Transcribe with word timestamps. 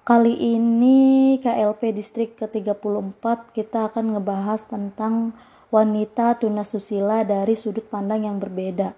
Kali 0.00 0.32
ini 0.32 1.36
KLP 1.44 1.92
Distrik 1.92 2.32
ke-34 2.40 3.52
kita 3.52 3.92
akan 3.92 4.16
ngebahas 4.16 4.64
tentang 4.64 5.36
wanita 5.68 6.40
tunasusila 6.40 7.20
dari 7.28 7.52
sudut 7.52 7.84
pandang 7.84 8.24
yang 8.24 8.40
berbeda. 8.40 8.96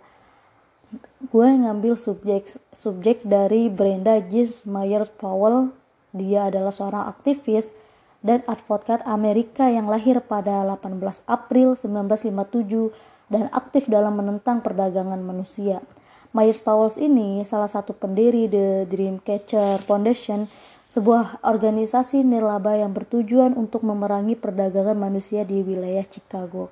Gue 1.27 1.51
ngambil 1.51 1.99
subjek 1.99 2.47
subjek 2.71 3.27
dari 3.27 3.67
Brenda 3.67 4.23
Jeans 4.23 4.63
Myers 4.63 5.11
Powell. 5.11 5.75
Dia 6.15 6.55
adalah 6.55 6.71
seorang 6.71 7.11
aktivis 7.11 7.75
dan 8.23 8.47
advokat 8.47 9.03
Amerika 9.03 9.67
yang 9.67 9.91
lahir 9.91 10.23
pada 10.23 10.63
18 10.63 11.03
April 11.27 11.75
1957 11.75 12.95
dan 13.27 13.51
aktif 13.51 13.91
dalam 13.91 14.15
menentang 14.23 14.63
perdagangan 14.63 15.19
manusia. 15.19 15.83
Myers 16.31 16.63
Powell 16.63 16.89
ini 16.97 17.43
salah 17.43 17.69
satu 17.69 17.93
pendiri 17.93 18.47
The 18.47 18.87
Dreamcatcher 18.89 19.83
Foundation 19.85 20.47
sebuah 20.93 21.41
organisasi 21.41 22.21
nirlaba 22.21 22.77
yang 22.77 22.93
bertujuan 22.93 23.57
untuk 23.57 23.81
memerangi 23.81 24.37
perdagangan 24.37 24.93
manusia 24.93 25.41
di 25.41 25.65
wilayah 25.65 26.05
Chicago. 26.05 26.69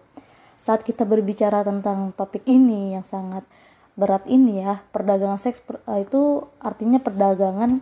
Saat 0.61 0.85
kita 0.85 1.09
berbicara 1.09 1.65
tentang 1.65 2.13
topik 2.13 2.45
ini 2.45 2.93
yang 2.93 3.01
sangat 3.01 3.49
berat 3.97 4.29
ini 4.29 4.61
ya, 4.61 4.85
perdagangan 4.93 5.41
seks 5.41 5.65
eh, 5.89 6.05
itu 6.05 6.45
artinya 6.61 7.01
perdagangan 7.01 7.81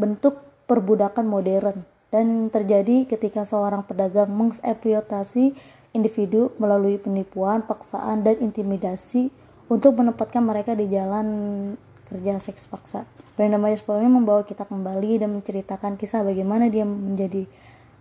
bentuk 0.00 0.40
perbudakan 0.64 1.28
modern 1.28 1.84
dan 2.08 2.48
terjadi 2.48 3.04
ketika 3.04 3.44
seorang 3.44 3.84
pedagang 3.84 4.32
mengeksploitasi 4.32 5.52
individu 5.92 6.56
melalui 6.56 6.96
penipuan, 6.96 7.60
paksaan, 7.60 8.24
dan 8.24 8.40
intimidasi 8.40 9.28
untuk 9.68 10.00
menempatkan 10.00 10.40
mereka 10.40 10.72
di 10.72 10.88
jalan 10.88 11.28
kerja 12.08 12.40
seks 12.40 12.72
paksa. 12.72 13.04
Brenda 13.34 13.58
Myers 13.58 13.82
ini 13.82 14.06
membawa 14.06 14.46
kita 14.46 14.62
kembali 14.62 15.18
dan 15.18 15.34
menceritakan 15.34 15.98
kisah 15.98 16.22
bagaimana 16.22 16.70
dia 16.70 16.86
menjadi 16.86 17.50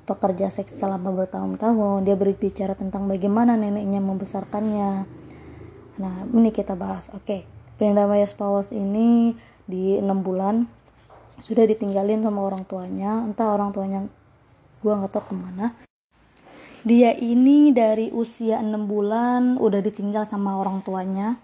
pekerja 0.05 0.53
seks 0.53 0.77
selama 0.77 1.09
bertahun-tahun. 1.09 2.05
Dia 2.05 2.13
berbicara 2.13 2.77
tentang 2.77 3.09
bagaimana 3.09 3.57
neneknya 3.57 3.97
membesarkannya. 3.97 5.09
Nah, 5.97 6.15
ini 6.29 6.53
kita 6.53 6.77
bahas. 6.77 7.09
Oke, 7.17 7.25
okay. 7.25 7.41
Brenda 7.81 8.05
Myers 8.05 8.37
Powers 8.37 8.69
ini 8.69 9.33
di 9.65 9.97
enam 9.97 10.21
bulan 10.21 10.69
sudah 11.41 11.65
ditinggalin 11.65 12.21
sama 12.21 12.45
orang 12.45 12.61
tuanya. 12.69 13.25
Entah 13.25 13.57
orang 13.57 13.73
tuanya 13.73 14.05
gua 14.85 15.01
nggak 15.01 15.17
tahu 15.17 15.33
ke 15.33 15.35
mana. 15.35 15.73
Dia 16.85 17.09
ini 17.17 17.73
dari 17.73 18.13
usia 18.13 18.61
enam 18.61 18.85
bulan 18.85 19.57
udah 19.57 19.81
ditinggal 19.81 20.29
sama 20.29 20.61
orang 20.61 20.85
tuanya. 20.85 21.41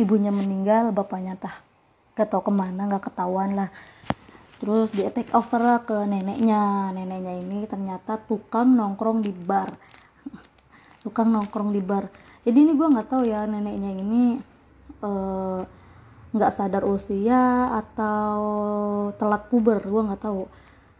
Ibunya 0.00 0.32
meninggal, 0.32 0.96
bapaknya 0.96 1.36
tah 1.36 1.67
gak 2.18 2.34
tau 2.34 2.42
ke 2.42 2.50
mana 2.50 2.90
nggak 2.90 3.14
ketahuan 3.14 3.54
lah. 3.54 3.70
Terus 4.58 4.90
dia 4.90 5.14
take 5.14 5.30
over 5.30 5.62
lah 5.62 5.78
ke 5.86 5.94
neneknya. 6.02 6.90
Neneknya 6.90 7.34
ini 7.38 7.62
ternyata 7.70 8.18
tukang 8.18 8.74
nongkrong 8.74 9.22
di 9.22 9.30
bar. 9.30 9.70
Tukang 11.06 11.30
nongkrong 11.30 11.70
di 11.70 11.78
bar. 11.78 12.10
Jadi 12.42 12.58
ini 12.58 12.74
gue 12.74 12.88
nggak 12.90 13.06
tahu 13.06 13.22
ya 13.22 13.46
neneknya 13.46 13.94
ini 13.94 14.42
eh, 14.98 15.60
nggak 16.34 16.52
uh, 16.52 16.56
sadar 16.58 16.82
usia 16.90 17.70
atau 17.70 18.34
telat 19.14 19.46
puber 19.46 19.78
gue 19.78 20.02
nggak 20.10 20.22
tahu. 20.26 20.50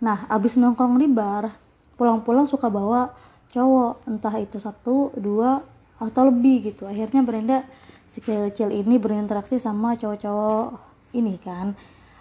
Nah 0.06 0.30
abis 0.30 0.54
nongkrong 0.54 1.02
di 1.02 1.10
bar 1.10 1.50
pulang-pulang 1.98 2.46
suka 2.46 2.70
bawa 2.70 3.10
cowok. 3.50 4.06
Entah 4.06 4.38
itu 4.38 4.62
satu 4.62 5.10
dua 5.18 5.66
atau 5.98 6.30
lebih 6.30 6.70
gitu. 6.70 6.86
Akhirnya 6.86 7.26
Brenda 7.26 7.66
si 8.06 8.22
kecil 8.22 8.70
ini 8.70 9.02
berinteraksi 9.02 9.58
sama 9.58 9.98
cowok-cowok 9.98 10.87
ini 11.12 11.40
kan 11.40 11.76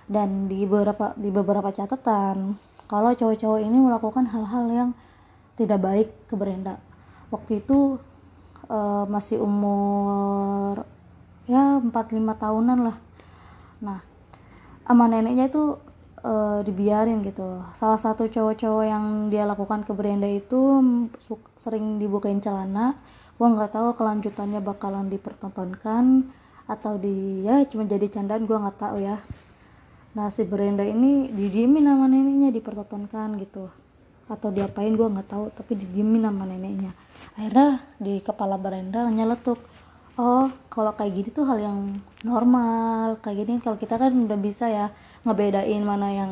dan 0.07 0.47
di 0.47 0.63
beberapa 0.63 1.11
di 1.19 1.27
beberapa 1.27 1.67
catatan 1.71 2.55
kalau 2.88 3.11
cowok-cowok 3.11 3.59
ini 3.59 3.77
melakukan 3.83 4.31
hal-hal 4.31 4.66
yang 4.71 4.89
tidak 5.59 5.83
baik 5.83 6.09
ke 6.31 6.39
Brenda. 6.39 6.80
Waktu 7.27 7.59
itu 7.59 7.99
uh, 8.71 9.03
masih 9.11 9.43
umur 9.43 10.87
ya 11.52 11.83
4-5 11.83 11.92
tahunan 12.39 12.80
lah. 12.87 12.97
Nah 13.83 13.99
sama 14.87 15.11
neneknya 15.11 15.52
itu 15.52 15.76
uh, 16.23 16.64
dibiarin 16.64 17.20
gitu. 17.27 17.59
Salah 17.76 17.99
satu 17.99 18.31
cowok-cowok 18.31 18.86
yang 18.87 19.27
dia 19.27 19.43
lakukan 19.43 19.83
ke 19.83 19.92
Brenda 19.92 20.31
itu 20.31 20.80
sering 21.59 21.99
dibukain 21.99 22.39
celana. 22.39 22.95
Gua 23.36 23.52
nggak 23.52 23.76
tahu 23.76 23.99
kelanjutannya 23.99 24.64
bakalan 24.64 25.11
dipertontonkan 25.11 26.31
atau 26.67 27.00
dia 27.00 27.64
ya 27.64 27.66
cuma 27.72 27.88
jadi 27.88 28.11
candaan 28.11 28.44
gue 28.44 28.58
nggak 28.60 28.78
tahu 28.78 29.00
ya. 29.00 29.17
Nah 30.14 30.28
si 30.28 30.44
Brenda 30.44 30.83
ini 30.83 31.32
didiemin 31.32 31.88
sama 31.88 32.11
neneknya 32.11 32.52
dipertontonkan 32.52 33.39
gitu. 33.39 33.72
Atau 34.28 34.52
diapain 34.52 34.92
gue 34.92 35.08
nggak 35.08 35.30
tahu 35.32 35.48
tapi 35.56 35.80
didiemin 35.80 36.27
sama 36.27 36.44
neneknya. 36.44 36.92
Akhirnya 37.39 37.88
di 37.98 38.20
kepala 38.20 38.60
Brenda 38.60 39.08
nyeletuk 39.08 39.64
oh 40.20 40.52
kalau 40.67 40.92
kayak 40.92 41.16
gini 41.16 41.30
tuh 41.32 41.48
hal 41.48 41.58
yang 41.64 41.80
normal. 42.27 43.16
Kayak 43.23 43.48
gini 43.48 43.64
kalau 43.64 43.80
kita 43.80 43.95
kan 43.95 44.11
udah 44.11 44.39
bisa 44.39 44.67
ya 44.67 44.92
ngebedain 45.23 45.83
mana 45.88 46.11
yang 46.11 46.32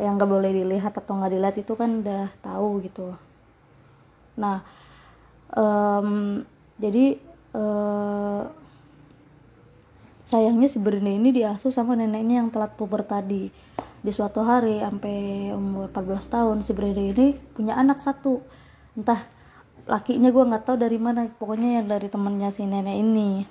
yang 0.00 0.16
nggak 0.16 0.30
boleh 0.30 0.50
dilihat 0.56 0.96
atau 0.96 1.20
nggak 1.20 1.32
dilihat 1.36 1.56
itu 1.60 1.72
kan 1.76 2.00
udah 2.00 2.32
tahu 2.40 2.80
gitu. 2.80 3.12
Nah 4.40 4.64
um, 5.52 6.40
jadi 6.78 7.18
uh, 7.52 8.46
Sayangnya 10.28 10.68
si 10.68 10.76
Brenda 10.76 11.08
ini 11.08 11.32
diasuh 11.32 11.72
sama 11.72 11.96
neneknya 11.96 12.44
yang 12.44 12.52
telat 12.52 12.76
puber 12.76 13.00
tadi. 13.00 13.48
Di 14.04 14.12
suatu 14.12 14.44
hari 14.44 14.76
sampai 14.76 15.48
umur 15.56 15.88
14 15.88 16.20
tahun 16.28 16.56
si 16.60 16.76
Brenda 16.76 17.00
ini 17.00 17.32
punya 17.56 17.80
anak 17.80 18.04
satu. 18.04 18.44
Entah 18.92 19.24
lakinya 19.88 20.28
gue 20.28 20.44
nggak 20.44 20.68
tahu 20.68 20.76
dari 20.84 21.00
mana, 21.00 21.24
pokoknya 21.32 21.80
yang 21.80 21.88
dari 21.88 22.12
temennya 22.12 22.52
si 22.52 22.68
nenek 22.68 23.00
ini. 23.00 23.48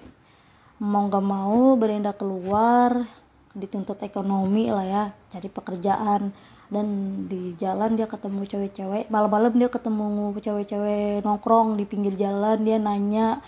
Mau 0.78 1.10
nggak 1.10 1.26
mau 1.26 1.74
Brenda 1.82 2.14
keluar 2.14 3.10
dituntut 3.58 3.98
ekonomi 4.06 4.70
lah 4.70 4.86
ya, 4.86 5.04
cari 5.34 5.50
pekerjaan 5.50 6.30
dan 6.68 6.88
di 7.32 7.56
jalan 7.56 7.96
dia 7.96 8.12
ketemu 8.12 8.44
cewek-cewek 8.44 9.08
malam-malam 9.08 9.56
dia 9.56 9.72
ketemu 9.72 10.36
cewek-cewek 10.36 11.24
nongkrong 11.24 11.80
di 11.80 11.88
pinggir 11.88 12.20
jalan 12.20 12.60
dia 12.60 12.76
nanya 12.76 13.40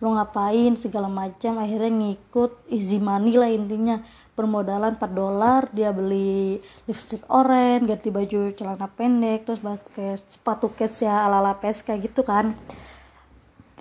lo 0.00 0.16
ngapain 0.16 0.72
segala 0.74 1.06
macam. 1.06 1.60
Akhirnya 1.60 1.92
ngikut 1.92 2.72
easy 2.72 2.96
money 2.98 3.36
lah 3.36 3.52
intinya. 3.52 4.00
Permodalan 4.32 4.96
4 4.96 5.12
dolar 5.12 5.68
dia 5.70 5.92
beli 5.92 6.56
lipstick 6.88 7.28
oranye 7.28 7.84
ganti 7.84 8.08
baju 8.08 8.56
celana 8.56 8.88
pendek 8.88 9.44
terus 9.44 9.60
pakai 9.60 10.16
sepatu 10.16 10.72
case 10.72 11.04
ya 11.04 11.28
ala 11.28 11.44
ala 11.44 11.52
peska 11.60 11.92
gitu 12.00 12.24
kan. 12.24 12.56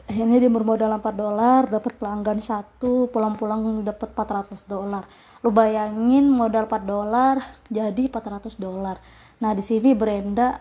Akhirnya 0.09 0.43
dia 0.43 0.51
bermodal 0.51 0.91
4 0.99 1.15
dolar 1.15 1.61
dapat 1.71 1.95
pelanggan 1.95 2.43
satu 2.43 3.07
pulang-pulang 3.07 3.87
dapat 3.87 4.11
400 4.11 4.67
dolar. 4.67 5.07
Lu 5.39 5.55
bayangin 5.55 6.27
modal 6.27 6.67
4 6.67 6.83
dolar 6.83 7.35
jadi 7.71 8.11
400 8.11 8.59
dolar. 8.59 8.99
Nah 9.39 9.55
di 9.55 9.63
sini 9.63 9.95
Brenda 9.95 10.59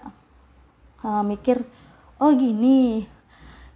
uh, 1.03 1.25
mikir 1.27 1.59
oh 2.23 2.31
gini 2.35 3.03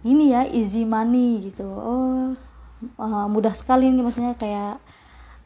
gini 0.03 0.35
ya 0.35 0.43
easy 0.45 0.83
money 0.83 1.49
gitu. 1.49 1.63
Oh 1.63 2.35
uh, 2.99 3.27
mudah 3.31 3.55
sekali 3.55 3.87
nih 3.89 4.03
maksudnya 4.03 4.35
kayak 4.35 4.79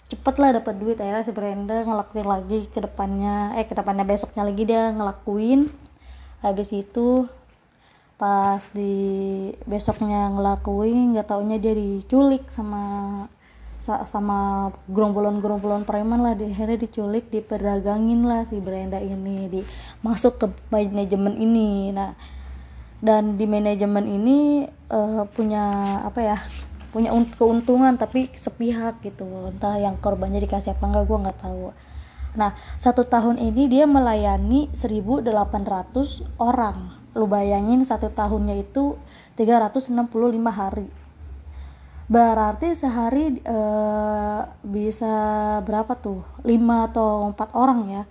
cepet 0.08 0.36
lah 0.40 0.50
dapat 0.60 0.76
duit. 0.80 0.98
Akhirnya 0.98 1.24
si 1.24 1.32
Brenda 1.36 1.84
ngelakuin 1.84 2.28
lagi 2.28 2.60
ke 2.72 2.80
depannya 2.82 3.54
eh 3.60 3.66
ke 3.68 3.76
depannya 3.76 4.04
besoknya 4.08 4.44
lagi 4.48 4.64
dia 4.66 4.92
ngelakuin. 4.96 5.70
Habis 6.42 6.74
itu 6.74 7.28
pas 8.18 8.66
di 8.74 9.54
besoknya 9.70 10.34
ngelakuin 10.34 11.14
nggak 11.14 11.28
taunya 11.30 11.62
dia 11.62 11.78
diculik 11.78 12.50
sama 12.50 13.26
sama 13.78 14.74
gerombolan-gerombolan 14.90 15.86
preman 15.86 16.26
lah. 16.26 16.34
Di 16.34 16.50
akhirnya 16.50 16.88
diculik 16.88 17.30
diperdagangin 17.30 18.26
lah 18.26 18.42
si 18.48 18.58
Brenda 18.58 18.98
ini 18.98 19.46
di 19.52 19.62
masuk 20.02 20.42
ke 20.42 20.48
manajemen 20.74 21.38
ini. 21.38 21.94
Nah 21.94 22.18
dan 22.98 23.38
di 23.38 23.46
manajemen 23.46 24.10
ini 24.10 24.66
uh, 24.90 25.30
punya 25.30 25.66
apa 26.02 26.20
ya 26.22 26.38
punya 26.90 27.14
keuntungan 27.38 27.94
tapi 28.00 28.32
sepihak 28.34 29.04
gitu. 29.06 29.54
Entah 29.54 29.78
yang 29.78 30.02
korbannya 30.02 30.42
dikasih 30.42 30.74
apa 30.74 30.86
enggak 30.90 31.06
gue 31.06 31.18
nggak 31.30 31.40
tahu. 31.46 31.70
Nah 32.38 32.58
satu 32.82 33.06
tahun 33.06 33.38
ini 33.38 33.70
dia 33.70 33.86
melayani 33.86 34.74
1800 34.74 36.42
orang. 36.42 36.78
Lu 37.14 37.30
bayangin 37.30 37.86
satu 37.86 38.10
tahunnya 38.10 38.66
itu 38.66 38.98
365 39.38 39.94
hari. 40.50 40.90
Berarti 42.08 42.72
sehari 42.72 43.44
uh, 43.46 44.48
bisa 44.64 45.14
berapa 45.68 45.92
tuh? 46.00 46.24
5 46.42 46.88
atau 46.90 47.30
4 47.36 47.52
orang 47.54 47.80
ya? 47.94 48.04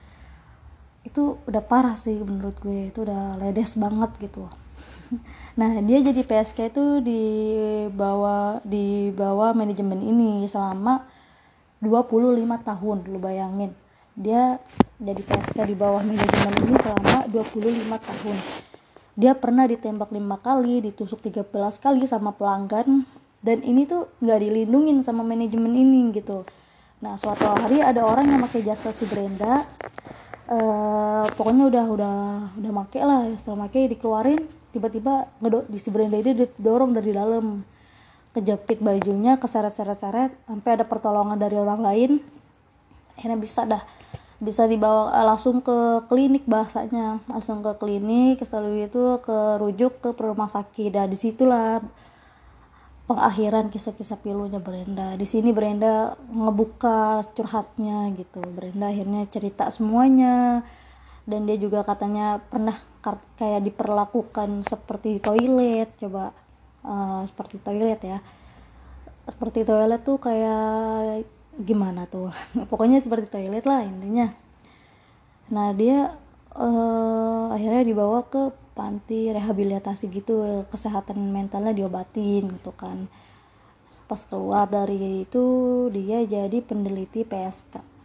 Itu 1.02 1.42
udah 1.48 1.62
parah 1.64 1.96
sih 1.98 2.22
menurut 2.22 2.54
gue. 2.62 2.92
Itu 2.94 3.02
udah 3.02 3.40
ledes 3.40 3.74
banget 3.74 4.14
gitu 4.20 4.46
nah 5.60 5.80
dia 5.82 5.98
jadi 6.02 6.20
PSK 6.22 6.72
itu 6.74 6.84
di 7.02 7.22
bawah 7.92 8.60
di 8.62 9.10
bawah 9.14 9.54
manajemen 9.54 10.02
ini 10.02 10.44
selama 10.46 11.06
25 11.82 12.42
tahun 12.64 12.96
lu 13.08 13.18
bayangin. 13.20 13.70
Dia 14.16 14.56
jadi 14.96 15.20
PSK 15.20 15.68
di 15.68 15.76
bawah 15.76 16.00
manajemen 16.00 16.54
ini 16.64 16.74
selama 16.80 17.16
25 17.28 18.08
tahun. 18.08 18.36
Dia 19.16 19.32
pernah 19.32 19.64
ditembak 19.64 20.12
lima 20.12 20.36
kali 20.40 20.84
ditusuk 20.84 21.24
13 21.24 21.48
kali 21.80 22.04
sama 22.04 22.36
pelanggan 22.36 23.04
dan 23.40 23.64
ini 23.64 23.84
tuh 23.88 24.08
nggak 24.20 24.40
dilindungin 24.40 25.00
sama 25.04 25.24
manajemen 25.24 25.72
ini 25.72 26.12
gitu. 26.16 26.44
Nah 27.00 27.16
suatu 27.20 27.44
hari 27.44 27.84
ada 27.84 28.04
orang 28.04 28.28
yang 28.28 28.40
pakai 28.44 28.64
jasa 28.64 28.88
si 28.92 29.04
Brenda 29.04 29.68
uh, 30.50 31.24
pokoknya 31.34 31.64
udah 31.68 31.84
udah 31.92 32.16
udah 32.56 32.72
make 32.72 33.00
lah 33.02 33.28
setelah 33.36 33.66
make 33.66 33.80
dikeluarin 33.90 34.42
tiba-tiba 34.76 35.32
di 35.72 35.80
si 35.80 35.88
Brenda 35.88 36.20
ini 36.20 36.36
didorong 36.36 36.92
dari 36.92 37.16
dalam. 37.16 37.64
Kejepit 38.36 38.84
bajunya 38.84 39.40
keseret-seret-seret 39.40 40.28
sampai 40.44 40.76
ada 40.76 40.84
pertolongan 40.84 41.40
dari 41.40 41.56
orang 41.56 41.80
lain. 41.80 42.10
Akhirnya 43.16 43.40
bisa 43.40 43.64
dah. 43.64 43.80
Bisa 44.36 44.68
dibawa 44.68 45.08
uh, 45.16 45.24
langsung 45.24 45.64
ke 45.64 46.04
klinik 46.04 46.44
bahasanya. 46.44 47.24
Langsung 47.32 47.64
ke 47.64 47.72
klinik 47.80 48.44
setelah 48.44 48.68
itu 48.76 49.16
ke 49.24 49.56
rujuk 49.56 50.04
ke 50.04 50.12
rumah 50.20 50.52
sakit. 50.52 50.92
Dan 50.92 51.08
di 51.08 51.16
situlah 51.16 51.80
pengakhiran 53.08 53.72
kisah-kisah 53.72 54.20
pilunya 54.20 54.60
Brenda. 54.60 55.16
Di 55.16 55.24
sini 55.24 55.56
Brenda 55.56 56.20
ngebuka 56.28 57.24
curhatnya 57.32 58.12
gitu. 58.20 58.44
Brenda 58.52 58.92
akhirnya 58.92 59.24
cerita 59.32 59.72
semuanya 59.72 60.60
dan 61.26 61.42
dia 61.44 61.58
juga 61.58 61.82
katanya 61.82 62.38
pernah 62.38 62.78
kayak 63.34 63.66
diperlakukan 63.66 64.62
seperti 64.62 65.18
toilet 65.18 65.90
coba 65.98 66.30
uh, 66.86 67.22
seperti 67.26 67.58
toilet 67.58 68.00
ya. 68.02 68.18
Seperti 69.26 69.66
toilet 69.66 70.06
tuh 70.06 70.22
kayak 70.22 71.26
gimana 71.58 72.06
tuh? 72.06 72.30
Pokoknya 72.70 73.02
seperti 73.02 73.26
toilet 73.26 73.66
lah 73.66 73.82
intinya. 73.82 74.30
Nah 75.50 75.74
dia 75.74 76.14
uh, 76.54 77.50
akhirnya 77.50 77.82
dibawa 77.82 78.22
ke 78.30 78.54
panti 78.78 79.34
rehabilitasi 79.34 80.06
gitu 80.14 80.62
kesehatan 80.70 81.18
mentalnya 81.34 81.74
diobatin 81.74 82.54
gitu 82.54 82.70
kan. 82.70 83.10
Pas 84.06 84.22
keluar 84.22 84.70
dari 84.70 85.26
itu 85.26 85.44
dia 85.90 86.22
jadi 86.22 86.62
peneliti 86.62 87.26
PSK 87.26 87.96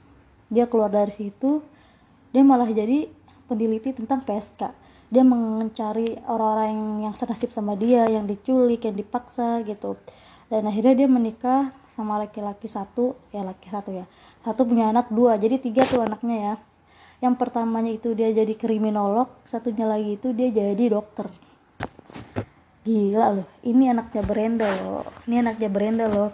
dia 0.51 0.67
keluar 0.67 0.91
dari 0.91 1.09
situ 1.15 1.63
dia 2.31 2.43
malah 2.43 2.67
jadi 2.67 3.11
peneliti 3.47 3.91
tentang 3.91 4.23
PSK 4.23 4.91
dia 5.11 5.27
mencari 5.27 6.15
orang-orang 6.23 7.03
yang 7.03 7.11
senasib 7.11 7.51
sama 7.51 7.75
dia 7.75 8.07
yang 8.07 8.23
diculik 8.23 8.87
yang 8.87 8.95
dipaksa 8.95 9.59
gitu. 9.67 9.99
Dan 10.47 10.71
akhirnya 10.71 11.03
dia 11.03 11.09
menikah 11.11 11.75
sama 11.91 12.15
laki-laki 12.15 12.71
satu 12.71 13.19
ya 13.35 13.43
laki 13.43 13.67
satu 13.67 13.91
ya. 13.91 14.07
Satu 14.39 14.63
punya 14.63 14.87
anak 14.87 15.11
dua. 15.11 15.35
Jadi 15.35 15.59
tiga 15.59 15.83
tuh 15.83 16.07
anaknya 16.07 16.37
ya. 16.39 16.55
Yang 17.27 17.35
pertamanya 17.43 17.91
itu 17.91 18.15
dia 18.15 18.31
jadi 18.31 18.55
kriminolog 18.55 19.27
satunya 19.43 19.83
lagi 19.83 20.15
itu 20.15 20.31
dia 20.31 20.47
jadi 20.47 20.83
dokter. 20.87 21.27
Gila 22.87 23.35
loh 23.35 23.47
ini 23.67 23.91
anaknya 23.91 24.23
Brenda 24.23 24.67
loh. 24.79 25.03
Ini 25.27 25.43
anaknya 25.43 25.69
Brenda 25.69 26.05
loh 26.07 26.31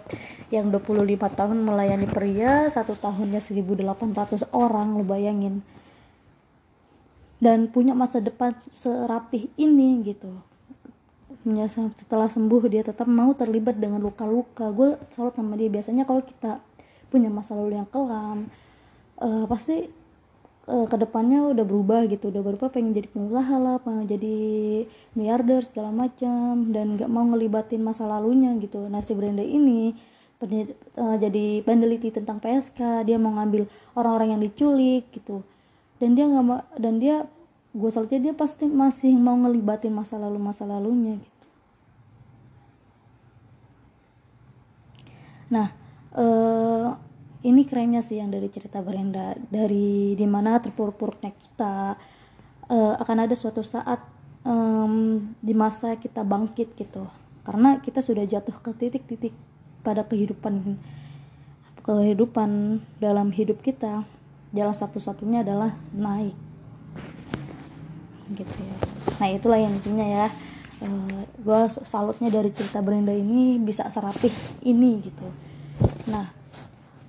yang 0.54 0.70
25 0.70 1.18
tahun 1.34 1.58
melayani 1.66 2.06
pria 2.06 2.70
satu 2.70 2.94
tahunnya 2.94 3.42
1800 3.42 4.54
orang 4.54 4.96
lo 4.96 5.04
bayangin 5.04 5.60
dan 7.38 7.70
punya 7.70 7.94
masa 7.94 8.18
depan 8.18 8.54
serapih 8.58 9.46
ini 9.54 10.02
gitu. 10.02 10.30
Setelah 11.94 12.28
sembuh 12.28 12.66
dia 12.68 12.82
tetap 12.84 13.06
mau 13.06 13.32
terlibat 13.32 13.78
dengan 13.78 14.02
luka-luka. 14.02 14.68
Gue 14.74 14.98
selalu 15.14 15.30
sama 15.32 15.54
dia. 15.54 15.70
Biasanya 15.70 16.04
kalau 16.04 16.20
kita 16.20 16.60
punya 17.08 17.32
masa 17.32 17.56
lalu 17.56 17.80
yang 17.80 17.88
kelam 17.88 18.52
uh, 19.22 19.48
pasti 19.48 19.88
uh, 20.68 20.86
ke 20.90 20.96
depannya 20.98 21.46
udah 21.48 21.64
berubah 21.64 22.04
gitu. 22.10 22.28
Udah 22.28 22.42
berubah 22.42 22.68
pengen 22.74 22.92
jadi 22.92 23.08
pengusaha 23.08 23.54
lah 23.56 23.76
pengen 23.80 24.04
jadi 24.10 24.36
miliarder 25.14 25.62
segala 25.64 25.94
macam. 25.94 26.74
Dan 26.74 26.98
nggak 26.98 27.08
mau 27.08 27.24
ngelibatin 27.24 27.80
masa 27.80 28.04
lalunya 28.04 28.52
gitu. 28.58 28.84
Nah 28.90 29.00
si 29.00 29.14
Brenda 29.14 29.46
ini 29.46 29.94
uh, 30.42 31.16
jadi 31.16 31.62
peneliti 31.62 32.10
tentang 32.12 32.42
PSK 32.42 33.06
dia 33.08 33.16
mau 33.16 33.30
ngambil 33.38 33.64
orang-orang 33.94 34.36
yang 34.36 34.42
diculik 34.42 35.08
gitu 35.14 35.46
dan 35.98 36.14
dia 36.14 36.26
nggak 36.30 36.78
dan 36.78 36.94
dia 37.02 37.26
gue 37.74 37.90
salutnya 37.92 38.30
dia 38.30 38.34
pasti 38.34 38.66
masih 38.66 39.12
mau 39.18 39.36
ngelibatin 39.36 39.92
masa 39.92 40.16
lalu 40.16 40.40
masa 40.40 40.64
lalunya 40.64 41.20
gitu. 41.20 41.46
Nah 45.52 45.68
uh, 46.16 46.96
ini 47.44 47.62
kerennya 47.68 48.02
sih 48.02 48.18
yang 48.18 48.32
dari 48.32 48.48
cerita 48.50 48.82
Brenda 48.82 49.36
dari 49.50 50.18
di 50.18 50.26
mana 50.26 50.58
terpuruk-puruknya 50.58 51.30
kita 51.34 51.94
uh, 52.72 52.94
akan 52.98 53.18
ada 53.28 53.34
suatu 53.38 53.62
saat 53.62 54.02
um, 54.42 55.34
di 55.38 55.54
masa 55.54 55.94
kita 56.00 56.24
bangkit 56.24 56.74
gitu. 56.74 57.06
Karena 57.46 57.80
kita 57.80 58.02
sudah 58.02 58.24
jatuh 58.26 58.56
ke 58.60 58.70
titik-titik 58.76 59.34
pada 59.86 60.04
kehidupan 60.04 60.76
kehidupan 61.80 62.82
dalam 63.00 63.32
hidup 63.32 63.64
kita 63.64 64.04
jalan 64.52 64.76
satu-satunya 64.76 65.44
adalah 65.44 65.76
naik. 65.92 66.36
Gitu 68.32 68.56
ya. 68.60 68.76
Nah 69.18 69.28
itulah 69.32 69.58
yang 69.60 69.72
intinya 69.74 70.06
ya. 70.06 70.26
Eh, 70.78 71.22
gue 71.42 71.60
salutnya 71.82 72.30
dari 72.30 72.54
cerita 72.54 72.78
Brenda 72.78 73.10
ini 73.10 73.58
bisa 73.58 73.88
serapih 73.90 74.30
ini 74.62 75.02
gitu. 75.02 75.26
Nah 76.06 76.30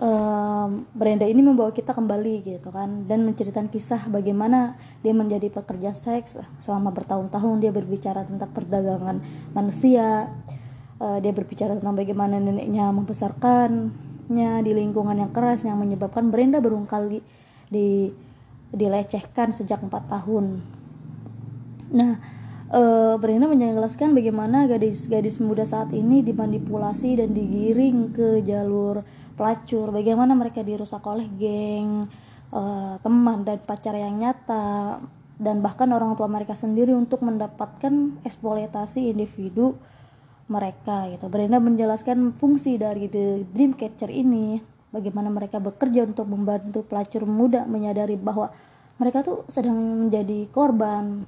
um, 0.02 0.84
Brenda 0.96 1.30
ini 1.30 1.46
membawa 1.46 1.70
kita 1.70 1.94
kembali 1.94 2.42
gitu 2.42 2.74
kan 2.74 3.06
dan 3.06 3.28
menceritakan 3.30 3.70
kisah 3.70 4.10
bagaimana 4.10 4.80
dia 5.06 5.14
menjadi 5.14 5.54
pekerja 5.54 5.94
seks 5.94 6.42
selama 6.58 6.90
bertahun-tahun. 6.96 7.62
Dia 7.62 7.70
berbicara 7.70 8.26
tentang 8.26 8.50
perdagangan 8.50 9.22
manusia 9.54 10.34
uh, 11.00 11.18
dia 11.22 11.32
berbicara 11.34 11.76
tentang 11.80 11.96
bagaimana 11.96 12.38
neneknya 12.38 12.92
membesarkannya 14.30 14.62
di 14.66 14.72
lingkungan 14.78 15.18
yang 15.18 15.34
keras 15.34 15.66
yang 15.66 15.82
menyebabkan 15.82 16.30
Brenda 16.30 16.62
berulang 16.62 16.86
kali 16.86 17.22
di 17.70 18.14
dilecehkan 18.70 19.50
sejak 19.50 19.82
4 19.82 19.90
tahun. 19.90 20.62
Nah 21.90 22.14
uh, 22.70 23.18
Brenda 23.18 23.50
menjelaskan 23.50 24.14
bagaimana 24.14 24.70
gadis-gadis 24.70 25.42
muda 25.42 25.66
saat 25.66 25.90
ini 25.98 26.22
dimanipulasi 26.22 27.18
dan 27.18 27.34
digiring 27.34 28.14
ke 28.14 28.46
jalur 28.46 29.02
pelacur, 29.34 29.90
bagaimana 29.90 30.36
mereka 30.38 30.62
dirusak 30.62 31.02
oleh 31.08 31.26
geng, 31.40 32.06
uh, 32.54 33.00
teman 33.02 33.48
dan 33.48 33.58
pacar 33.64 33.96
yang 33.96 34.20
nyata, 34.20 35.00
dan 35.40 35.64
bahkan 35.64 35.88
orang 35.96 36.14
tua 36.20 36.28
mereka 36.28 36.54
sendiri 36.54 36.92
untuk 36.92 37.24
mendapatkan 37.24 38.20
eksploitasi 38.28 39.16
individu 39.16 39.80
mereka 40.50 41.06
gitu. 41.14 41.30
Brenda 41.30 41.62
menjelaskan 41.62 42.36
fungsi 42.36 42.76
dari 42.82 43.06
The 43.06 43.46
Dreamcatcher 43.54 44.10
ini, 44.10 44.58
bagaimana 44.90 45.30
mereka 45.30 45.62
bekerja 45.62 46.10
untuk 46.10 46.26
membantu 46.26 46.82
pelacur 46.82 47.30
muda 47.30 47.70
menyadari 47.70 48.18
bahwa 48.18 48.50
mereka 48.98 49.24
tuh 49.24 49.46
sedang 49.48 49.78
menjadi 49.78 50.50
korban 50.52 51.24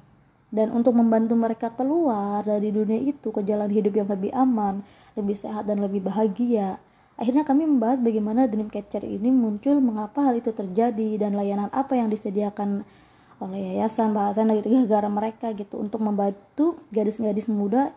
dan 0.52 0.68
untuk 0.76 0.92
membantu 0.92 1.32
mereka 1.32 1.72
keluar 1.72 2.44
dari 2.44 2.68
dunia 2.68 3.00
itu 3.00 3.32
ke 3.32 3.40
jalan 3.40 3.72
hidup 3.72 3.94
yang 3.96 4.08
lebih 4.10 4.34
aman, 4.36 4.84
lebih 5.16 5.38
sehat 5.38 5.64
dan 5.64 5.80
lebih 5.80 6.04
bahagia. 6.04 6.76
Akhirnya 7.16 7.46
kami 7.46 7.64
membahas 7.64 8.02
bagaimana 8.02 8.50
Dreamcatcher 8.50 9.06
ini 9.06 9.32
muncul, 9.32 9.80
mengapa 9.80 10.28
hal 10.28 10.42
itu 10.42 10.50
terjadi 10.52 11.16
dan 11.16 11.38
layanan 11.38 11.72
apa 11.72 11.96
yang 11.96 12.12
disediakan 12.12 12.84
oleh 13.40 13.74
yayasan 13.74 14.12
bahasan 14.12 14.50
dari 14.50 14.62
negara 14.84 15.08
mereka 15.10 15.50
gitu 15.54 15.80
untuk 15.80 15.98
membantu 16.04 16.78
gadis-gadis 16.94 17.50
muda 17.50 17.90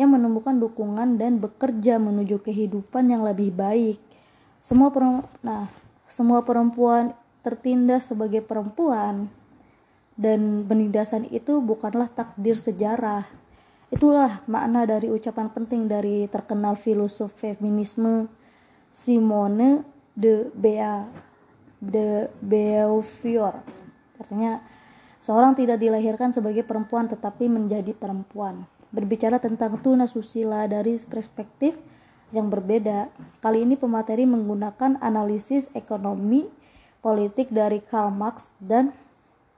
yang 0.00 0.14
menemukan 0.14 0.58
dukungan 0.58 1.16
dan 1.16 1.38
bekerja 1.38 2.02
menuju 2.02 2.42
kehidupan 2.42 3.10
yang 3.10 3.22
lebih 3.22 3.54
baik. 3.54 3.98
Semua 4.58 4.90
perempuan, 4.90 5.28
nah, 5.44 5.70
semua 6.08 6.42
perempuan 6.42 7.14
tertindas 7.44 8.10
sebagai 8.10 8.40
perempuan 8.40 9.28
dan 10.14 10.64
penindasan 10.64 11.26
itu 11.30 11.60
bukanlah 11.60 12.08
takdir 12.10 12.56
sejarah. 12.58 13.26
Itulah 13.92 14.42
makna 14.50 14.88
dari 14.88 15.06
ucapan 15.12 15.50
penting 15.52 15.86
dari 15.86 16.26
terkenal 16.26 16.74
filosof 16.74 17.30
feminisme 17.38 18.26
Simone 18.90 19.86
de 20.14 20.50
Bea 20.54 21.06
de 21.78 22.32
Beauvoir. 22.40 23.60
Artinya 24.18 24.62
seorang 25.20 25.52
tidak 25.54 25.78
dilahirkan 25.82 26.32
sebagai 26.32 26.64
perempuan 26.64 27.06
tetapi 27.10 27.46
menjadi 27.50 27.92
perempuan. 27.92 28.66
Berbicara 28.94 29.42
tentang 29.42 29.82
tuna 29.82 30.06
susila 30.06 30.70
dari 30.70 30.94
perspektif 31.02 31.74
yang 32.30 32.46
berbeda. 32.46 33.10
Kali 33.42 33.66
ini 33.66 33.74
pemateri 33.74 34.22
menggunakan 34.22 35.02
analisis 35.02 35.66
ekonomi 35.74 36.46
politik 37.02 37.50
dari 37.50 37.82
Karl 37.82 38.14
Marx 38.14 38.54
dan 38.62 38.94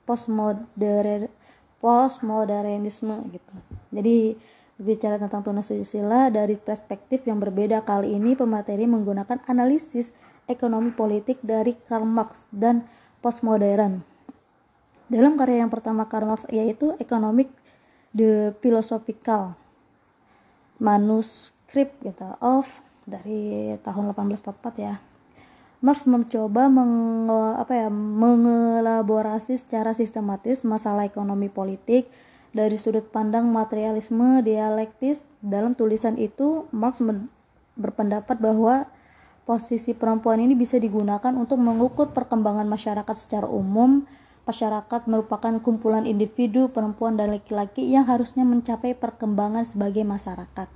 postmodern 0.08 1.28
postmodernisme 1.76 3.28
gitu. 3.30 3.54
Jadi 3.92 4.34
bicara 4.76 5.16
tentang 5.16 5.44
tunasusila 5.44 6.28
dari 6.28 6.56
perspektif 6.56 7.24
yang 7.24 7.40
berbeda 7.40 7.84
kali 7.84 8.16
ini 8.16 8.36
pemateri 8.36 8.84
menggunakan 8.84 9.44
analisis 9.48 10.12
ekonomi 10.48 10.92
politik 10.92 11.40
dari 11.44 11.76
Karl 11.76 12.04
Marx 12.04 12.48
dan 12.52 12.84
postmodern. 13.20 14.04
Dalam 15.06 15.38
karya 15.38 15.62
yang 15.62 15.70
pertama 15.70 16.10
Karl 16.10 16.26
Marx 16.26 16.44
yaitu 16.50 16.92
Economic 16.98 17.52
the 18.16 18.56
Philosophical 18.64 19.52
Manuscript 20.80 22.00
gitu 22.00 22.24
of 22.40 22.80
dari 23.04 23.76
tahun 23.84 24.16
1844 24.16 24.80
ya. 24.80 24.96
Marx 25.84 26.08
mencoba 26.08 26.72
meng, 26.72 27.28
apa 27.60 27.86
ya, 27.86 27.88
mengelaborasi 27.92 29.60
secara 29.60 29.92
sistematis 29.92 30.64
masalah 30.64 31.04
ekonomi 31.04 31.52
politik 31.52 32.08
dari 32.56 32.80
sudut 32.80 33.12
pandang 33.12 33.52
materialisme 33.52 34.40
dialektis. 34.40 35.20
Dalam 35.44 35.76
tulisan 35.76 36.16
itu, 36.16 36.64
Marx 36.72 37.04
berpendapat 37.76 38.40
bahwa 38.40 38.88
posisi 39.44 39.92
perempuan 39.92 40.40
ini 40.40 40.56
bisa 40.56 40.80
digunakan 40.80 41.30
untuk 41.36 41.60
mengukur 41.60 42.10
perkembangan 42.10 42.66
masyarakat 42.66 43.16
secara 43.16 43.46
umum. 43.46 44.08
Masyarakat 44.46 45.10
merupakan 45.10 45.58
kumpulan 45.58 46.06
individu 46.06 46.70
perempuan 46.70 47.18
dan 47.18 47.34
laki-laki 47.34 47.82
yang 47.82 48.06
harusnya 48.06 48.46
mencapai 48.46 48.94
perkembangan 48.94 49.66
sebagai 49.66 50.06
masyarakat. 50.06 50.70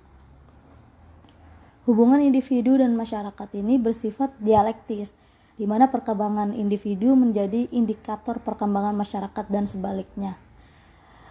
Hubungan 1.86 2.18
individu 2.18 2.74
dan 2.82 2.98
masyarakat 2.98 3.48
ini 3.54 3.78
bersifat 3.78 4.34
dialektis, 4.42 5.14
di 5.54 5.70
mana 5.70 5.86
perkembangan 5.86 6.50
individu 6.50 7.14
menjadi 7.14 7.70
indikator 7.70 8.42
perkembangan 8.42 8.98
masyarakat 8.98 9.46
dan 9.46 9.70
sebaliknya. 9.70 10.34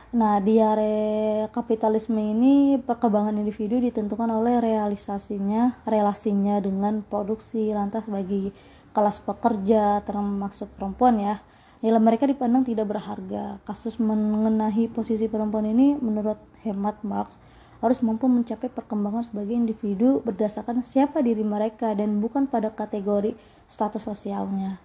Nah, 0.10 0.42
di 0.42 0.58
area 0.58 1.46
kapitalisme 1.54 2.18
ini 2.18 2.80
perkembangan 2.82 3.36
individu 3.36 3.78
ditentukan 3.84 4.32
oleh 4.32 4.58
realisasinya, 4.58 5.86
relasinya 5.86 6.58
dengan 6.64 7.04
produksi 7.04 7.70
lantas 7.76 8.10
bagi 8.10 8.50
kelas 8.96 9.22
pekerja 9.22 10.02
termasuk 10.08 10.72
perempuan 10.80 11.20
ya. 11.20 11.36
Nilai 11.80 12.02
mereka 12.04 12.28
dipandang 12.28 12.68
tidak 12.68 12.92
berharga. 12.92 13.64
Kasus 13.64 14.04
mengenai 14.04 14.92
posisi 14.92 15.32
perempuan 15.32 15.64
ini 15.64 15.96
menurut 15.96 16.36
hemat 16.68 17.00
Marx 17.08 17.40
harus 17.80 18.04
mampu 18.04 18.28
mencapai 18.28 18.68
perkembangan 18.68 19.24
sebagai 19.24 19.56
individu 19.56 20.20
berdasarkan 20.28 20.84
siapa 20.84 21.24
diri 21.24 21.48
mereka 21.48 21.96
dan 21.96 22.20
bukan 22.20 22.52
pada 22.52 22.76
kategori 22.76 23.40
status 23.72 24.04
sosialnya. 24.04 24.84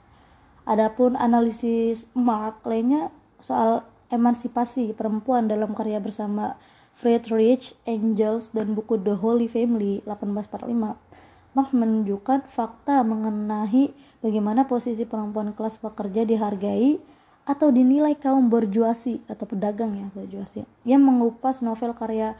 Adapun 0.62 1.18
analisis 1.18 2.06
Marx 2.14 2.62
lainnya 2.62 3.10
soal 3.42 3.82
emansipasi 4.14 4.94
perempuan 4.94 5.50
dalam 5.50 5.74
karya 5.74 5.98
bersama 5.98 6.54
Friedrich 6.94 7.74
Engels 7.90 8.54
dan 8.54 8.78
buku 8.78 8.94
The 9.02 9.18
Holy 9.18 9.50
Family 9.50 9.98
1845. 10.06 11.13
Menunjukkan 11.54 12.50
fakta 12.50 13.06
mengenai 13.06 13.94
bagaimana 14.18 14.66
posisi 14.66 15.06
perempuan 15.06 15.54
kelas 15.54 15.78
pekerja 15.78 16.26
dihargai 16.26 16.98
atau 17.46 17.70
dinilai 17.70 18.18
kaum 18.18 18.50
berjuasi 18.50 19.22
atau 19.30 19.44
pedagang 19.44 19.94
ya 19.94 20.08
berjuasi 20.16 20.64
yang 20.88 21.04
mengupas 21.04 21.60
novel 21.60 21.92
karya 21.92 22.34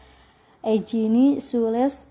Eugenie 0.64 1.44
Sules 1.44 2.09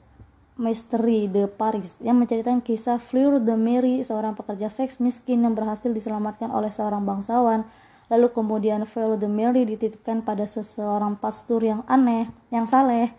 Mystery 0.53 1.25
de 1.25 1.49
Paris 1.49 1.97
yang 1.97 2.21
menceritakan 2.21 2.61
kisah 2.61 3.01
Fleur 3.01 3.41
de 3.41 3.57
Marie, 3.57 4.05
seorang 4.05 4.37
pekerja 4.37 4.69
seks 4.69 5.01
miskin 5.01 5.41
yang 5.41 5.57
berhasil 5.57 5.89
diselamatkan 5.89 6.53
oleh 6.53 6.69
seorang 6.69 7.01
bangsawan. 7.01 7.65
Lalu 8.13 8.29
kemudian 8.29 8.85
Fleur 8.85 9.17
de 9.17 9.25
Marie 9.25 9.65
dititipkan 9.65 10.21
pada 10.21 10.45
seseorang 10.45 11.17
pastor 11.17 11.65
yang 11.65 11.81
aneh, 11.89 12.29
yang 12.53 12.69
saleh, 12.69 13.09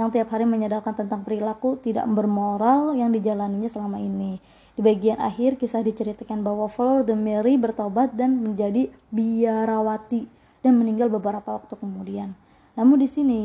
yang 0.00 0.08
tiap 0.08 0.32
hari 0.32 0.48
menyadarkan 0.48 0.96
tentang 0.96 1.24
perilaku 1.24 1.76
tidak 1.80 2.08
bermoral 2.08 2.96
yang 2.96 3.12
dijalaninya 3.12 3.68
selama 3.68 4.00
ini. 4.00 4.40
Di 4.72 4.80
bagian 4.80 5.20
akhir 5.20 5.60
kisah 5.60 5.84
diceritakan 5.84 6.40
bahwa 6.40 6.64
Fleur 6.68 7.04
de 7.04 7.12
Marie 7.12 7.60
bertobat 7.60 8.16
dan 8.16 8.40
menjadi 8.40 8.88
biarawati 9.12 10.24
dan 10.64 10.80
meninggal 10.80 11.12
beberapa 11.12 11.60
waktu 11.60 11.76
kemudian. 11.76 12.32
Namun 12.72 13.04
di 13.04 13.08
sini 13.08 13.42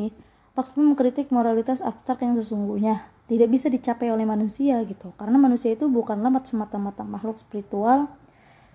Pax 0.57 0.73
mengkritik 0.73 1.29
moralitas 1.29 1.85
abstrak 1.85 2.25
yang 2.25 2.33
sesungguhnya 2.33 3.05
tidak 3.29 3.53
bisa 3.53 3.69
dicapai 3.69 4.09
oleh 4.09 4.25
manusia 4.25 4.81
gitu 4.87 5.13
karena 5.19 5.37
manusia 5.37 5.75
itu 5.75 5.85
bukanlah 5.85 6.33
semata-mata 6.47 7.05
makhluk 7.05 7.37
spiritual 7.37 8.09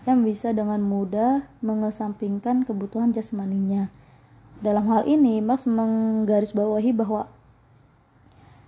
yang 0.07 0.23
bisa 0.23 0.55
dengan 0.55 0.83
mudah 0.83 1.47
mengesampingkan 1.63 2.67
kebutuhan 2.67 3.15
jasmaninya. 3.15 3.91
Dalam 4.63 4.87
hal 4.91 5.11
ini, 5.11 5.43
Marx 5.43 5.67
menggarisbawahi 5.67 6.95
bahwa 6.95 7.27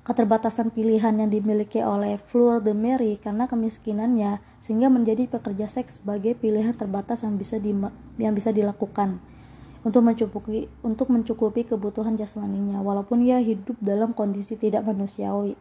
keterbatasan 0.05 0.69
pilihan 0.69 1.17
yang 1.17 1.33
dimiliki 1.33 1.81
oleh 1.81 2.21
Fleur 2.21 2.61
de 2.61 2.77
Marie 2.77 3.17
karena 3.17 3.49
kemiskinannya 3.49 4.45
sehingga 4.61 4.93
menjadi 4.93 5.25
pekerja 5.25 5.65
seks 5.65 6.05
sebagai 6.05 6.37
pilihan 6.37 6.77
terbatas 6.77 7.25
yang 7.25 7.41
bisa 7.41 7.57
di, 7.57 7.73
yang 8.21 8.37
bisa 8.37 8.53
dilakukan 8.53 9.17
untuk 9.81 10.05
mencukupi 10.05 10.69
untuk 10.85 11.09
mencukupi 11.09 11.65
kebutuhan 11.65 12.21
jasmaninya 12.21 12.85
walaupun 12.85 13.25
ia 13.25 13.41
hidup 13.41 13.81
dalam 13.81 14.13
kondisi 14.13 14.61
tidak 14.61 14.85
manusiawi 14.85 15.57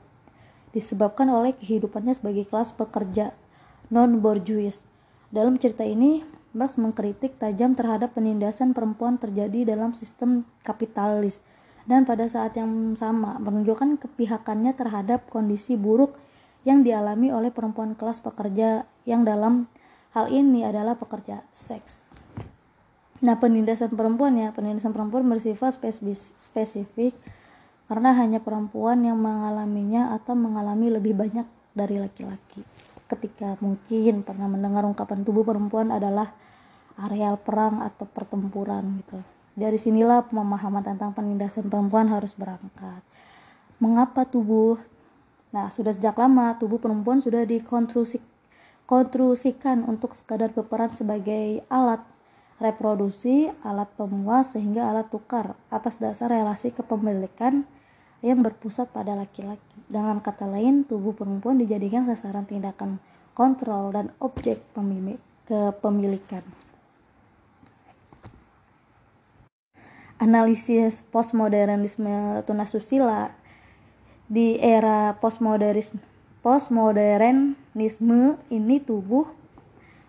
disebabkan 0.76 1.32
oleh 1.32 1.56
kehidupannya 1.56 2.12
sebagai 2.12 2.44
kelas 2.44 2.76
pekerja 2.76 3.32
non 3.88 4.20
borjuis 4.20 4.84
dalam 5.32 5.56
cerita 5.56 5.88
ini 5.88 6.24
Marx 6.54 6.78
mengkritik 6.78 7.40
tajam 7.42 7.74
terhadap 7.74 8.14
penindasan 8.14 8.78
perempuan 8.78 9.18
terjadi 9.18 9.74
dalam 9.74 9.98
sistem 9.98 10.46
kapitalis 10.62 11.42
dan 11.84 12.08
pada 12.08 12.32
saat 12.32 12.56
yang 12.56 12.96
sama 12.96 13.36
menunjukkan 13.40 14.00
kepihakannya 14.00 14.72
terhadap 14.76 15.28
kondisi 15.28 15.76
buruk 15.76 16.16
yang 16.64 16.82
dialami 16.84 17.32
oleh 17.32 17.52
perempuan 17.52 17.92
kelas 17.96 18.24
pekerja 18.24 18.88
yang 19.04 19.28
dalam 19.28 19.68
hal 20.16 20.32
ini 20.32 20.64
adalah 20.64 20.96
pekerja 20.96 21.44
seks. 21.52 22.00
Nah, 23.24 23.40
penindasan 23.40 23.96
perempuan 23.96 24.36
ya, 24.36 24.52
penindasan 24.52 24.92
perempuan 24.92 25.24
bersifat 25.28 25.80
spesifik 26.36 27.16
karena 27.88 28.16
hanya 28.16 28.40
perempuan 28.40 29.04
yang 29.04 29.20
mengalaminya 29.20 30.16
atau 30.16 30.36
mengalami 30.36 30.92
lebih 30.92 31.16
banyak 31.16 31.48
dari 31.76 32.00
laki-laki. 32.00 32.64
Ketika 33.08 33.60
mungkin 33.60 34.24
pernah 34.24 34.48
mendengar 34.48 34.88
ungkapan 34.88 35.24
tubuh 35.28 35.44
perempuan 35.44 35.92
adalah 35.92 36.32
areal 37.00 37.40
perang 37.40 37.84
atau 37.84 38.08
pertempuran 38.08 39.04
gitu. 39.04 39.20
Dari 39.54 39.78
sinilah 39.78 40.34
pemahaman 40.34 40.82
tentang 40.82 41.14
penindasan 41.14 41.70
perempuan 41.70 42.10
harus 42.10 42.34
berangkat. 42.34 43.06
Mengapa 43.78 44.26
tubuh? 44.26 44.82
Nah, 45.54 45.70
sudah 45.70 45.94
sejak 45.94 46.18
lama 46.18 46.58
tubuh 46.58 46.82
perempuan 46.82 47.22
sudah 47.22 47.46
dikonstruksikan 47.46 49.86
untuk 49.86 50.18
sekadar 50.18 50.50
berperan 50.50 50.90
sebagai 50.90 51.62
alat 51.70 52.02
reproduksi, 52.58 53.54
alat 53.62 53.94
pemuas, 53.94 54.58
sehingga 54.58 54.90
alat 54.90 55.14
tukar 55.14 55.54
atas 55.70 56.02
dasar 56.02 56.34
relasi 56.34 56.74
kepemilikan 56.74 57.70
yang 58.26 58.42
berpusat 58.42 58.90
pada 58.90 59.14
laki-laki. 59.14 59.78
Dengan 59.86 60.18
kata 60.24 60.48
lain, 60.50 60.82
tubuh 60.88 61.14
perempuan 61.14 61.62
dijadikan 61.62 62.10
sasaran 62.10 62.50
tindakan 62.50 62.98
kontrol 63.38 63.94
dan 63.94 64.10
objek 64.18 64.66
kepemilikan. 65.46 66.42
Analisis 70.24 71.04
postmodernisme 71.12 72.48
tunasusila 72.48 73.36
di 74.32 74.56
era 74.56 75.20
postmodernisme 75.20 76.00
postmodernisme 76.40 78.40
ini 78.48 78.80
tubuh 78.80 79.28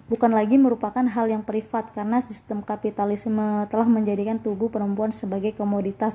bukan 0.06 0.30
lagi 0.30 0.54
merupakan 0.54 1.02
hal 1.02 1.26
yang 1.26 1.42
privat 1.42 1.90
karena 1.90 2.22
sistem 2.22 2.62
kapitalisme 2.62 3.66
telah 3.66 3.90
menjadikan 3.90 4.38
tubuh 4.38 4.70
perempuan 4.70 5.10
sebagai 5.10 5.50
komoditas 5.50 6.14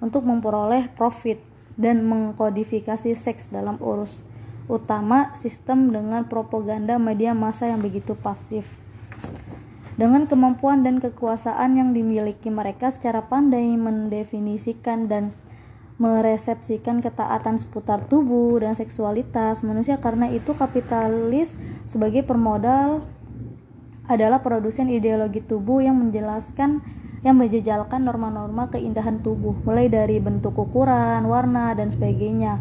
untuk 0.00 0.24
memperoleh 0.24 0.88
profit 0.96 1.36
dan 1.76 2.00
mengkodifikasi 2.00 3.12
seks 3.12 3.52
dalam 3.52 3.76
urus 3.84 4.24
utama 4.72 5.36
sistem 5.36 5.92
dengan 5.92 6.24
propaganda 6.24 6.96
media 6.96 7.36
massa 7.36 7.68
yang 7.68 7.84
begitu 7.84 8.16
pasif. 8.16 8.83
Dengan 9.94 10.26
kemampuan 10.26 10.82
dan 10.82 10.98
kekuasaan 10.98 11.78
yang 11.78 11.94
dimiliki 11.94 12.50
mereka 12.50 12.90
secara 12.90 13.22
pandai 13.30 13.78
mendefinisikan 13.78 15.06
dan 15.06 15.30
meresepsikan 16.02 16.98
ketaatan 16.98 17.54
seputar 17.54 18.02
tubuh 18.10 18.58
dan 18.58 18.74
seksualitas 18.74 19.62
manusia 19.62 19.94
karena 20.02 20.26
itu 20.26 20.50
kapitalis 20.58 21.54
sebagai 21.86 22.26
permodal 22.26 23.06
adalah 24.10 24.42
produsen 24.42 24.90
ideologi 24.90 25.38
tubuh 25.38 25.78
yang 25.86 25.94
menjelaskan 25.94 26.82
yang 27.24 27.40
menjejalkan 27.40 28.04
norma-norma 28.04 28.68
keindahan 28.68 29.24
tubuh, 29.24 29.56
mulai 29.64 29.88
dari 29.88 30.20
bentuk 30.20 30.52
ukuran, 30.60 31.24
warna, 31.24 31.72
dan 31.72 31.88
sebagainya. 31.88 32.60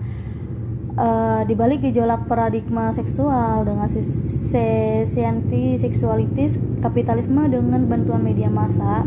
E, 0.93 1.07
di 1.50 1.57
balik 1.57 1.81
gejolak 1.81 2.29
paradigma 2.29 2.93
seksual 2.93 3.65
dengan 3.65 3.89
sesianti 3.89 5.73
seksualitis, 5.81 6.62
kapitalisme 6.85 7.50
dengan 7.50 7.89
bantuan 7.89 8.21
media 8.21 8.45
massa 8.53 9.01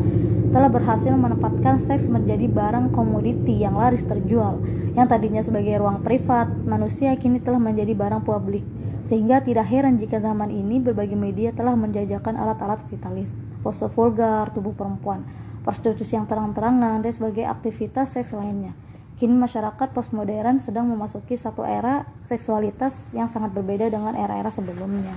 telah 0.50 0.66
berhasil 0.66 1.14
menempatkan 1.14 1.78
seks 1.78 2.11
menjadi 2.11 2.50
barang 2.50 2.90
komoditi 2.90 3.62
yang 3.62 3.78
laris 3.78 4.02
terjual. 4.02 4.59
Yang 4.99 5.07
tadinya 5.07 5.43
sebagai 5.47 5.78
ruang 5.78 6.02
privat, 6.02 6.50
manusia 6.66 7.14
kini 7.14 7.38
telah 7.38 7.61
menjadi 7.61 7.93
barang 7.93 8.25
publik 8.25 8.64
Sehingga 9.07 9.38
tidak 9.38 9.71
heran 9.71 10.02
jika 10.02 10.19
zaman 10.19 10.50
ini 10.50 10.83
berbagai 10.83 11.14
media 11.14 11.55
telah 11.55 11.78
menjajakan 11.78 12.35
alat-alat 12.35 12.83
vitalis, 12.90 13.31
pose 13.62 13.87
vulgar 13.87 14.50
tubuh 14.50 14.75
perempuan, 14.75 15.23
prostitusi 15.62 16.19
yang 16.19 16.26
terang-terangan, 16.26 17.07
dan 17.07 17.12
sebagai 17.14 17.47
aktivitas 17.47 18.19
seks 18.19 18.35
lainnya. 18.35 18.75
Kini 19.16 19.32
masyarakat 19.32 19.96
postmodern 19.96 20.61
sedang 20.61 20.92
memasuki 20.92 21.40
satu 21.40 21.64
era 21.64 22.04
seksualitas 22.28 23.16
yang 23.16 23.25
sangat 23.32 23.56
berbeda 23.56 23.88
dengan 23.88 24.12
era-era 24.12 24.52
sebelumnya. 24.52 25.16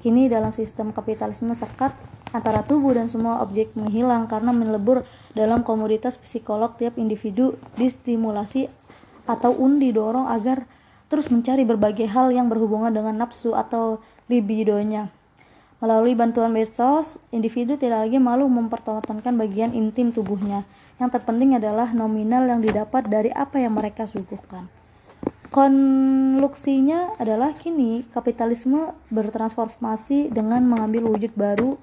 Kini 0.00 0.32
dalam 0.32 0.56
sistem 0.56 0.88
kapitalisme 0.88 1.52
sekat 1.52 1.92
antara 2.32 2.64
tubuh 2.64 2.96
dan 2.96 3.12
semua 3.12 3.44
objek 3.44 3.76
menghilang 3.76 4.24
karena 4.24 4.56
melebur 4.56 5.04
dalam 5.36 5.60
komoditas 5.60 6.16
psikolog 6.16 6.80
tiap 6.80 6.96
individu 6.96 7.60
distimulasi 7.76 8.72
atau 9.28 9.52
undi 9.52 9.92
dorong 9.92 10.32
agar 10.32 10.64
terus 11.12 11.28
mencari 11.28 11.68
berbagai 11.68 12.08
hal 12.08 12.32
yang 12.32 12.48
berhubungan 12.48 12.92
dengan 12.92 13.20
nafsu 13.20 13.52
atau 13.52 14.00
libidonya. 14.32 15.15
Melalui 15.76 16.16
bantuan 16.16 16.56
medsos, 16.56 17.20
individu 17.28 17.76
tidak 17.76 18.08
lagi 18.08 18.16
malu 18.16 18.48
mempertontonkan 18.48 19.36
bagian 19.36 19.76
intim 19.76 20.08
tubuhnya. 20.08 20.64
Yang 20.96 21.20
terpenting 21.20 21.52
adalah 21.52 21.92
nominal 21.92 22.48
yang 22.48 22.64
didapat 22.64 23.04
dari 23.04 23.28
apa 23.28 23.60
yang 23.60 23.76
mereka 23.76 24.08
suguhkan. 24.08 24.72
Konluksinya 25.52 27.12
adalah 27.20 27.52
kini 27.52 28.08
kapitalisme 28.08 28.96
bertransformasi 29.12 30.32
dengan 30.32 30.64
mengambil 30.64 31.12
wujud 31.12 31.36
baru 31.36 31.76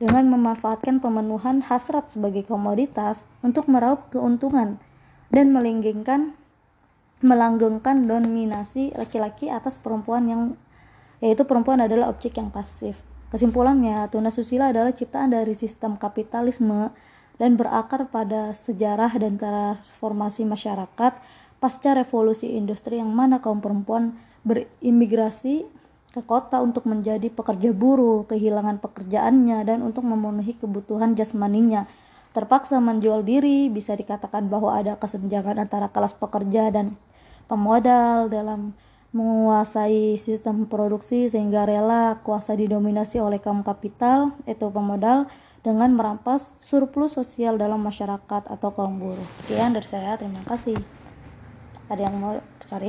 dengan 0.00 0.30
memanfaatkan 0.32 1.02
pemenuhan 1.02 1.60
hasrat 1.60 2.08
sebagai 2.08 2.48
komoditas 2.48 3.26
untuk 3.44 3.68
meraup 3.68 4.08
keuntungan 4.08 4.80
dan 5.28 5.52
melenggengkan 5.52 6.32
melanggengkan 7.20 8.08
dominasi 8.08 8.96
laki-laki 8.96 9.52
atas 9.52 9.76
perempuan 9.76 10.24
yang 10.24 10.42
yaitu 11.20 11.44
perempuan 11.44 11.84
adalah 11.84 12.08
objek 12.08 12.40
yang 12.40 12.48
pasif. 12.48 13.09
Kesimpulannya, 13.30 14.10
tuna 14.10 14.34
susila 14.34 14.74
adalah 14.74 14.90
ciptaan 14.90 15.30
dari 15.30 15.54
sistem 15.54 15.94
kapitalisme 15.94 16.90
dan 17.38 17.54
berakar 17.54 18.10
pada 18.10 18.52
sejarah 18.52 19.14
dan 19.16 19.38
transformasi 19.38 20.42
masyarakat 20.42 21.14
pasca 21.62 21.90
revolusi 21.94 22.58
industri 22.58 22.98
yang 22.98 23.14
mana 23.14 23.38
kaum 23.38 23.62
perempuan 23.62 24.18
berimigrasi 24.42 25.68
ke 26.10 26.20
kota 26.26 26.58
untuk 26.58 26.90
menjadi 26.90 27.30
pekerja 27.30 27.70
buruh, 27.70 28.26
kehilangan 28.26 28.82
pekerjaannya, 28.82 29.62
dan 29.62 29.78
untuk 29.86 30.02
memenuhi 30.02 30.58
kebutuhan 30.58 31.14
jasmaninya. 31.14 31.86
Terpaksa 32.34 32.82
menjual 32.82 33.22
diri, 33.22 33.70
bisa 33.70 33.94
dikatakan 33.94 34.50
bahwa 34.50 34.74
ada 34.74 34.98
kesenjangan 34.98 35.62
antara 35.62 35.86
kelas 35.86 36.18
pekerja 36.18 36.74
dan 36.74 36.98
pemodal 37.46 38.26
dalam 38.26 38.74
menguasai 39.10 40.14
sistem 40.16 40.70
produksi 40.70 41.26
sehingga 41.26 41.66
rela 41.66 42.22
kuasa 42.22 42.54
didominasi 42.54 43.18
oleh 43.18 43.42
kaum 43.42 43.66
kapital 43.66 44.38
itu 44.46 44.70
pemodal 44.70 45.26
dengan 45.60 45.92
merampas 45.92 46.54
surplus 46.62 47.18
sosial 47.18 47.60
dalam 47.60 47.82
masyarakat 47.84 48.48
atau 48.48 48.70
kaum 48.72 48.96
buruh. 48.96 49.28
Sekian 49.44 49.76
dari 49.76 49.84
saya, 49.84 50.16
terima 50.16 50.40
kasih. 50.46 50.78
Ada 51.90 52.06
yang 52.06 52.16
mau 52.22 52.38
sharing? 52.64 52.88